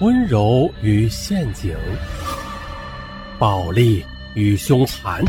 [0.00, 1.76] 温柔与陷阱，
[3.38, 4.02] 暴力
[4.34, 5.22] 与凶残，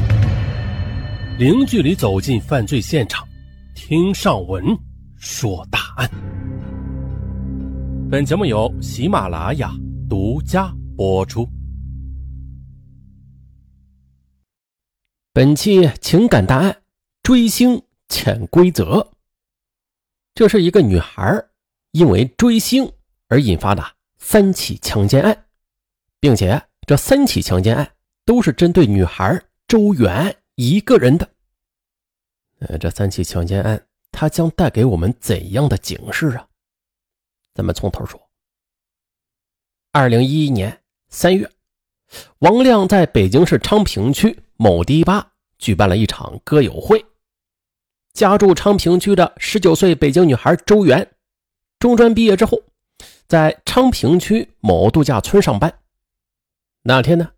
[1.37, 3.27] 零距离走进犯罪现场，
[3.75, 4.63] 听上文
[5.17, 6.09] 说大案。
[8.09, 9.73] 本节目由喜马拉雅
[10.09, 11.45] 独家播出。
[15.33, 16.73] 本期情感大案：
[17.23, 19.05] 追星潜规则。
[20.33, 21.43] 这是一个女孩
[21.91, 22.89] 因为追星
[23.27, 23.83] 而引发的。
[24.23, 25.45] 三起强奸案，
[26.19, 31.27] 并且这三起强奸案都是针对女孩周媛一个人的。
[32.59, 36.47] 呃，这三起强奸案，它将带给我们怎样的警示啊？
[37.55, 38.29] 咱们从头说。
[39.91, 41.51] 二零一一年三月，
[42.39, 47.03] 王亮在北京市昌平区某迪吧举办了一场歌友会。
[48.13, 51.11] 家住昌平区的十九岁北京女孩周媛，
[51.79, 52.61] 中专毕业之后。
[53.31, 55.73] 在昌平区某度假村上班。
[56.81, 57.29] 那天呢，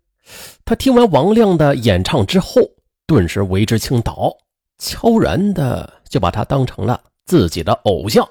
[0.64, 2.62] 他听完王亮的演唱之后，
[3.06, 4.36] 顿时为之倾倒，
[4.76, 8.28] 悄然的就把他当成了自己的偶像。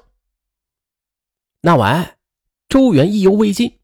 [1.62, 2.18] 那晚，
[2.68, 3.78] 周元意犹未尽，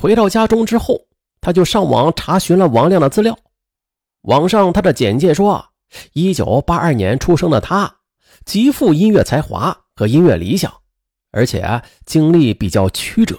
[0.00, 1.06] 回到家中之后，
[1.42, 3.38] 他就上网查询了王亮的资料。
[4.22, 5.72] 网上他的简介说，
[6.14, 7.98] 一九八二年出生的他，
[8.46, 10.79] 极富音乐才华和音乐理想。
[11.30, 13.38] 而且啊经历比较曲折，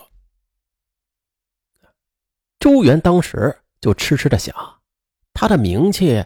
[2.59, 4.55] 周元当时就痴痴的想，
[5.33, 6.23] 他的名气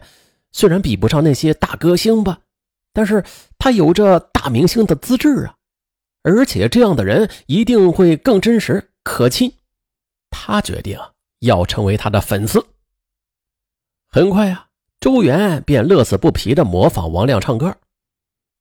[0.52, 2.40] 虽然比不上那些大歌星吧，
[2.92, 3.24] 但是
[3.58, 5.56] 他有着大明星的资质啊，
[6.22, 9.52] 而且这样的人一定会更真实可亲。
[10.30, 10.98] 他决定
[11.40, 12.64] 要成为他的粉丝。
[14.08, 14.68] 很快啊，
[15.00, 17.76] 周元便乐此不疲的模仿王亮唱歌。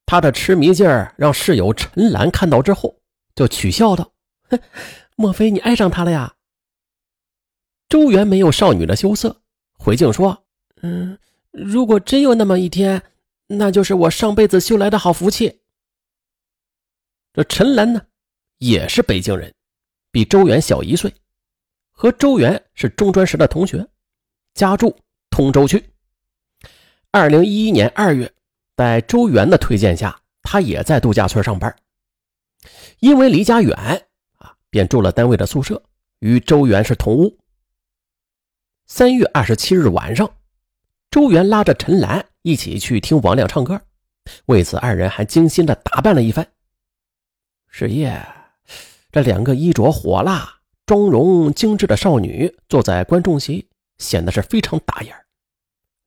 [0.06, 3.02] 他的痴迷劲儿让室友陈兰看到之后，
[3.34, 4.14] 就取笑道
[4.50, 4.60] ：“哼，
[5.18, 6.36] 莫非你爱上他了呀？”
[7.90, 9.42] 周元没有少女的羞涩，
[9.74, 10.46] 回敬说
[10.84, 11.18] ：“嗯，
[11.52, 13.02] 如果真有那么一天，
[13.48, 15.62] 那就是我上辈子修来的好福气。”
[17.34, 18.06] 这陈兰呢，
[18.60, 19.54] 也是北京人，
[20.12, 21.14] 比周元小一岁，
[21.92, 23.88] 和周元是中专时的同学，
[24.54, 24.96] 家住
[25.30, 25.84] 通州区。
[27.12, 28.32] 二零一一年二月。
[28.76, 31.74] 在周元的推荐下，他也在度假村上班。
[33.00, 33.74] 因为离家远
[34.38, 35.82] 啊，便住了单位的宿舍，
[36.20, 37.38] 与周元是同屋。
[38.86, 40.30] 三月二十七日晚上，
[41.10, 43.82] 周元拉着陈兰一起去听王亮唱歌，
[44.48, 46.46] 为此二人还精心的打扮了一番。
[47.70, 48.26] 是夜，
[49.12, 55.16] 这两个衣着火辣、妆容精致的少女坐在观众席，显得是非常打眼。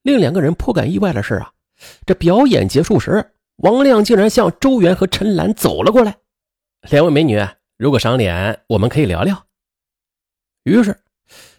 [0.03, 1.51] 令两个人颇感意外的是啊。
[2.05, 6.17] 这表演结束时，王亮竟然向周元和陈兰走了过来。
[6.89, 7.39] 两位美女，
[7.77, 9.45] 如果赏脸，我们可以聊聊。
[10.63, 11.03] 于是，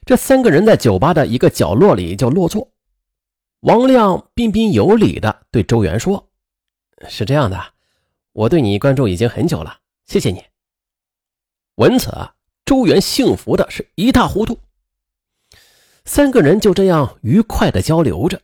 [0.04, 2.72] 这三个人在酒吧的一个角落里就落座。
[3.60, 6.31] 王亮彬彬有礼地对周元说
[7.08, 7.75] ：“是这样的，
[8.32, 10.42] 我对你关注已经很久了，谢谢你。”
[11.76, 12.10] 闻此，
[12.64, 14.58] 周元幸福的是一塌糊涂。
[16.04, 18.41] 三个人就这样愉快地交流着。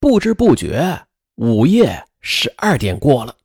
[0.00, 3.36] 不知不觉，午夜十二点过了，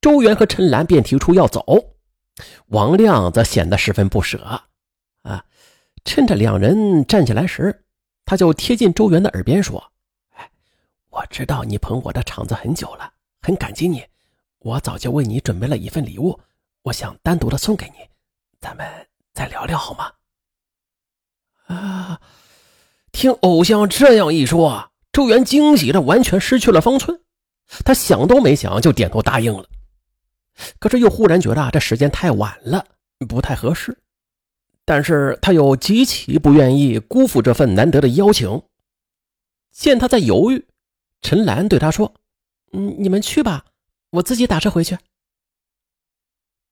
[0.00, 1.64] 周元和陈兰便提出要走，
[2.66, 4.62] 王亮则显得十分不舍。
[5.22, 5.44] 啊，
[6.04, 7.84] 趁着两人站起来时，
[8.24, 9.92] 他就贴近周元的耳边说
[10.34, 10.50] ：“哎，
[11.10, 14.04] 我知道你捧我的场子很久了，很感激你，
[14.58, 16.40] 我早就为你准备了一份礼物，
[16.82, 18.08] 我想单独的送给你，
[18.60, 18.84] 咱们
[19.32, 20.12] 再聊聊好吗？”
[21.72, 22.20] 啊，
[23.12, 24.91] 听偶像这样一说。
[25.12, 27.20] 周元惊喜的完全失去了方寸，
[27.84, 29.68] 他想都没想就点头答应了。
[30.78, 32.86] 可是又忽然觉得这时间太晚了，
[33.28, 33.98] 不太合适。
[34.84, 38.62] 但是他又极其不愿意辜负这份难得的邀请。
[39.70, 40.66] 见他在犹豫，
[41.20, 42.14] 陈兰对他说
[42.72, 43.64] ：“嗯，你们去吧，
[44.10, 44.98] 我自己打车回去。”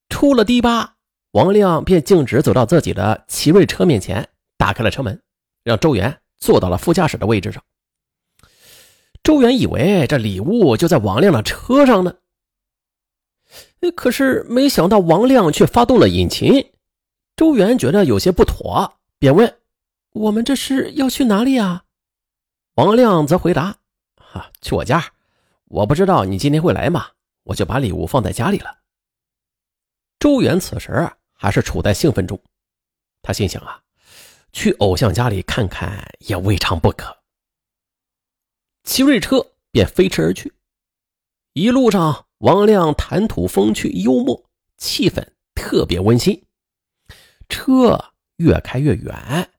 [0.09, 0.95] 出了堤坝，
[1.31, 4.27] 王亮便径直走到自己的奇瑞车面前，
[4.57, 5.21] 打开了车门，
[5.63, 7.63] 让周元坐到了副驾驶的位置上。
[9.23, 12.15] 周元以为这礼物就在王亮的车上呢，
[13.95, 16.71] 可是没想到王亮却发动了引擎。
[17.35, 19.59] 周元觉得有些不妥，便问
[20.13, 21.83] ：“我们这是要去哪里啊？”
[22.75, 23.77] 王亮则回答
[24.17, 25.13] ：“哈，去我家。
[25.65, 27.07] 我不知道你今天会来嘛，
[27.43, 28.79] 我就把礼物放在家里了。”
[30.19, 32.39] 周元此时还是处在兴奋中，
[33.21, 33.81] 他心想啊，
[34.51, 37.20] 去偶像家里看看也未尝不可。
[38.83, 40.53] 奇瑞车便飞驰而去，
[41.53, 46.43] 一路上王亮谈吐风趣幽默，气氛特别温馨。
[47.47, 49.49] 车越开越远。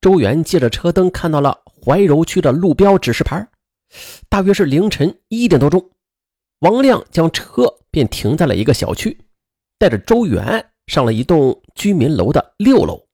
[0.00, 3.48] 周元借着车灯看到了怀柔区的路标指示牌，
[4.28, 5.90] 大约是凌晨一点多钟。
[6.60, 9.24] 王亮将车便停在了一个小区，
[9.78, 13.06] 带着周元上了一栋居民楼的六楼。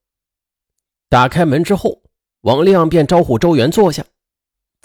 [1.09, 2.01] 打开门之后，
[2.41, 4.05] 王亮便招呼周元坐下，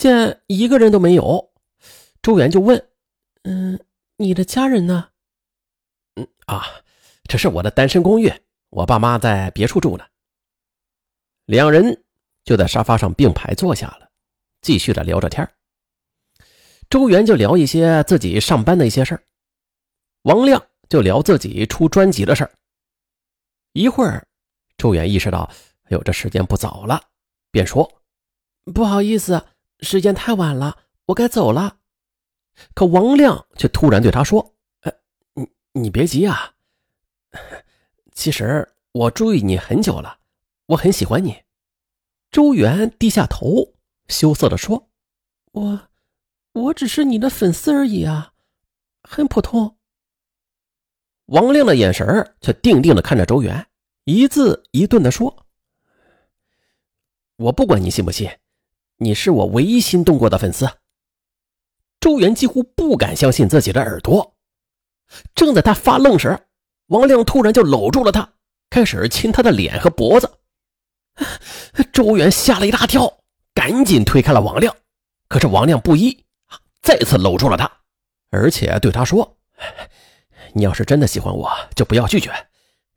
[0.00, 1.52] 见一个人都没有，
[2.22, 2.88] 周元就问
[3.44, 3.78] ：“嗯，
[4.16, 5.10] 你的家人呢
[6.16, 6.64] ？”“嗯啊，
[7.24, 8.32] 这是我的单身公寓，
[8.70, 10.06] 我爸妈在别处住呢。”
[11.44, 12.02] 两人
[12.44, 14.10] 就在沙发上并排坐下了，
[14.62, 15.46] 继续的聊着天
[16.88, 19.22] 周元就聊一些自己上班的一些事儿，
[20.22, 22.50] 王亮就聊自己出专辑的事儿。
[23.74, 24.26] 一会儿，
[24.78, 25.42] 周元意识到，
[25.84, 27.02] 哎呦，这时间不早了，
[27.50, 28.00] 便说
[28.72, 29.44] ：“不好意思，
[29.82, 31.78] 时间太晚了，我该走了。”
[32.74, 34.92] 可王亮却突然对他说：“哎，
[35.34, 36.54] 你你别急啊，
[38.12, 40.18] 其实我注意你很久了，
[40.66, 41.42] 我很喜欢你。”
[42.30, 43.74] 周元低下头，
[44.08, 44.88] 羞涩地说
[45.52, 45.86] ：“我。”
[46.52, 48.32] 我只是你的粉丝而已啊，
[49.04, 49.76] 很普通。
[51.26, 53.68] 王亮的眼神却定定的看着周元，
[54.02, 55.46] 一字一顿的说
[57.38, 58.28] ：“我不管你信不信，
[59.00, 60.70] 你是我唯一心动过的粉丝。”
[62.00, 64.36] 周元几乎不敢相信自己的耳朵。
[65.34, 66.38] 正在他发愣时，
[66.86, 68.32] 王亮突然就搂住了他，
[68.70, 70.30] 开始亲他的脸和脖子。
[71.92, 74.74] 周元吓了一大跳，赶紧推开了王亮。
[75.28, 76.24] 可是王亮不依。
[76.82, 77.70] 再次搂住了他，
[78.30, 79.36] 而且对他说
[80.54, 82.32] ：“你要是真的喜欢我，就不要拒绝。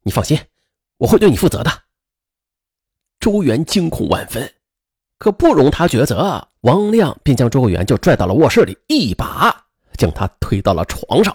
[0.04, 0.40] 你放心，
[0.98, 1.84] 我会对你负责的。”
[3.20, 4.54] 周元惊恐万分，
[5.24, 11.34] 可不容他抉择，王亮便将周元就拽到了卧室里，一把将他推到了床上。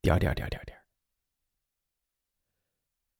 [0.00, 0.76] 点点点点点，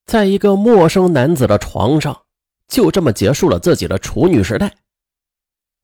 [0.05, 2.25] 在一个陌生男子的床上，
[2.67, 4.75] 就这么结束了自己的处女时代。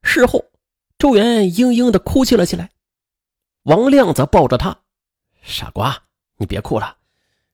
[0.02, 0.44] 事后。
[0.98, 2.72] 周元嘤嘤的哭泣了起来，
[3.62, 4.76] 王亮则抱着他
[5.42, 5.96] ：“傻瓜，
[6.38, 6.96] 你别哭了，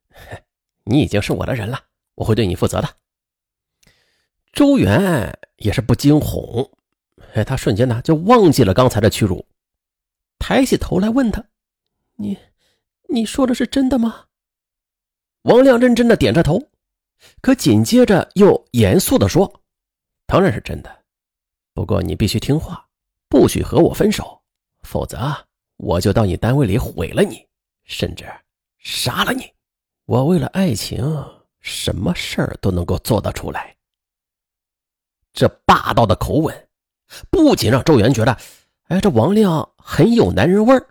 [0.84, 1.78] 你已经是我的人了，
[2.14, 2.88] 我会对你负责的。”
[4.54, 6.70] 周元也是不惊恐，
[7.34, 9.44] 哎，他瞬间呢就忘记了刚才的屈辱，
[10.38, 11.44] 抬起头来问他
[12.16, 12.38] ：“你，
[13.08, 14.26] 你说的是真的吗？”
[15.42, 16.62] 王亮认真的点着头，
[17.42, 19.60] 可紧接着又严肃的说
[20.26, 21.02] ：“当然是真的，
[21.74, 22.80] 不过你必须听话。”
[23.26, 24.40] 不许和我分手，
[24.82, 25.18] 否则
[25.76, 27.44] 我就到你单位里毁了你，
[27.82, 28.24] 甚至
[28.78, 29.52] 杀了你。
[30.04, 31.04] 我为了爱情，
[31.58, 33.74] 什么事儿都能够做得出来。
[35.34, 36.68] 这霸道的口吻，
[37.28, 38.38] 不仅让周元觉得，
[38.84, 40.86] 哎，这王亮很有男人味儿。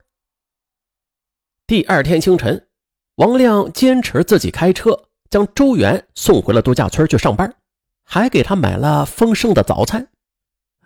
[1.66, 2.68] 第二天清晨，
[3.16, 7.56] 王亮坚持自己开车将周元送回了度假村去上班，
[8.04, 10.10] 还给他买了丰盛的早餐。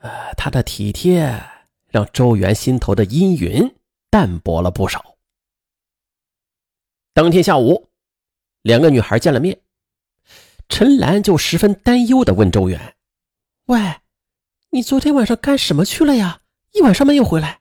[0.01, 1.44] 呃，他的体贴
[1.88, 3.75] 让周元心头的阴云
[4.12, 5.15] 淡薄了不少。
[7.13, 7.89] 当天下午，
[8.62, 9.59] 两个女孩见了面，
[10.69, 12.95] 陈兰就十分担忧的问周元
[13.67, 13.99] ：“喂，
[14.69, 16.41] 你昨天晚上干什么去了呀？
[16.71, 17.59] 一晚上没有回来。”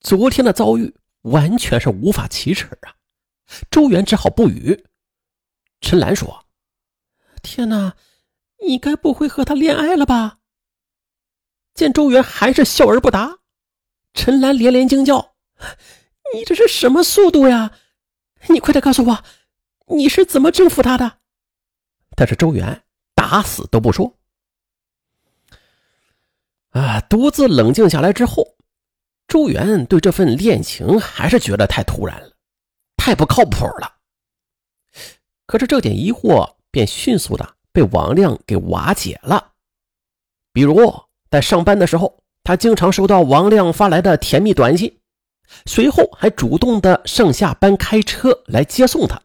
[0.00, 2.96] 昨天的遭遇完全是无法启齿啊！
[3.70, 4.84] 周元只好不语。
[5.80, 6.44] 陈兰说
[7.42, 7.96] ：“天哪，
[8.66, 10.40] 你该不会和他恋爱了吧？”
[11.72, 13.38] 见周元还是笑而不答，
[14.12, 15.34] 陈兰连连惊叫
[16.34, 17.78] ：“你这是什么速度呀？
[18.50, 19.24] 你快点告诉我，
[19.96, 21.20] 你是怎么征服他的？”
[22.14, 22.84] 但是周元
[23.14, 24.18] 打死都不说。
[27.12, 28.56] 独自冷静下来之后，
[29.28, 32.32] 周元对这份恋情还是觉得太突然了，
[32.96, 33.96] 太不靠谱了。
[35.46, 39.52] 可是这点疑惑便迅速的被王亮给瓦解了，
[40.54, 40.90] 比如。
[41.28, 44.98] 在上班的时候，他经常收到王亮发来的甜蜜短信，
[45.66, 49.20] 随后还主动的上下班开车来接送他。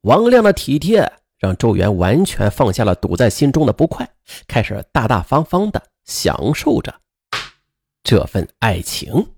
[0.00, 4.08] 王亮的体贴让周元完全放下了堵在心中的不快，
[4.48, 7.00] 开始大大方方的享受着
[8.02, 9.35] 这份爱情。